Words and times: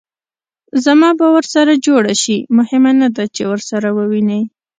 زما 0.85 1.09
به 1.19 1.25
ورسره 1.35 1.73
جوړه 1.85 2.13
شي؟ 2.23 2.37
مهمه 2.57 2.91
نه 3.01 3.07
ده 3.15 3.25
چې 3.35 3.41
ورسره 3.51 3.87
ووینې. 3.97 4.41